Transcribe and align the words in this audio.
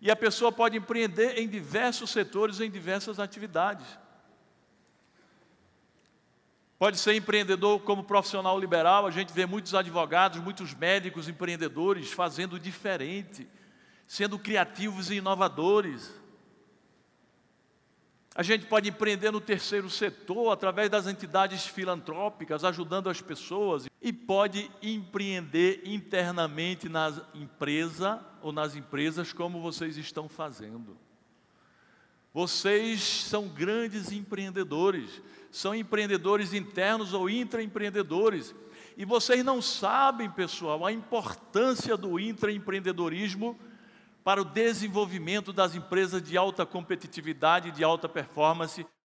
E 0.00 0.10
a 0.10 0.16
pessoa 0.16 0.52
pode 0.52 0.76
empreender 0.76 1.38
em 1.38 1.48
diversos 1.48 2.10
setores, 2.10 2.60
em 2.60 2.70
diversas 2.70 3.18
atividades. 3.18 3.86
Pode 6.78 6.98
ser 6.98 7.14
empreendedor 7.14 7.80
como 7.80 8.04
profissional 8.04 8.58
liberal, 8.60 9.06
a 9.06 9.10
gente 9.10 9.32
vê 9.32 9.46
muitos 9.46 9.74
advogados, 9.74 10.38
muitos 10.42 10.74
médicos 10.74 11.26
empreendedores 11.26 12.12
fazendo 12.12 12.60
diferente, 12.60 13.48
sendo 14.06 14.38
criativos 14.38 15.10
e 15.10 15.14
inovadores. 15.14 16.12
A 18.38 18.42
gente 18.42 18.66
pode 18.66 18.90
empreender 18.90 19.30
no 19.30 19.40
terceiro 19.40 19.88
setor, 19.88 20.52
através 20.52 20.90
das 20.90 21.06
entidades 21.06 21.66
filantrópicas, 21.66 22.64
ajudando 22.64 23.08
as 23.08 23.22
pessoas, 23.22 23.88
e 24.02 24.12
pode 24.12 24.70
empreender 24.82 25.80
internamente 25.86 26.86
na 26.86 27.18
empresa 27.34 28.22
ou 28.42 28.52
nas 28.52 28.76
empresas, 28.76 29.32
como 29.32 29.62
vocês 29.62 29.96
estão 29.96 30.28
fazendo. 30.28 30.98
Vocês 32.34 33.00
são 33.00 33.48
grandes 33.48 34.12
empreendedores, 34.12 35.22
são 35.50 35.74
empreendedores 35.74 36.52
internos 36.52 37.14
ou 37.14 37.30
intraempreendedores. 37.30 38.54
E 38.98 39.06
vocês 39.06 39.42
não 39.42 39.62
sabem, 39.62 40.30
pessoal, 40.30 40.84
a 40.84 40.92
importância 40.92 41.96
do 41.96 42.20
intraempreendedorismo 42.20 43.58
para 44.26 44.42
o 44.42 44.44
desenvolvimento 44.44 45.52
das 45.52 45.76
empresas 45.76 46.20
de 46.20 46.36
alta 46.36 46.66
competitividade, 46.66 47.70
de 47.70 47.84
alta 47.84 48.08
performance, 48.08 48.84